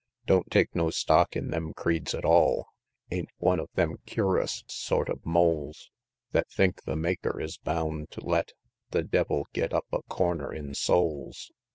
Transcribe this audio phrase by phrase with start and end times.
[0.01, 0.25] XVII.
[0.25, 2.69] Don't take no stock in them creeds at all;
[3.11, 5.91] Ain't one of them cur'us sort of moles
[6.33, 8.53] Thet think the Maker is bound to let
[8.89, 11.51] The devil git up a "corner" in souls.